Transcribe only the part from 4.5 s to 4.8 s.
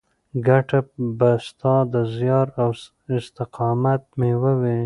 وي.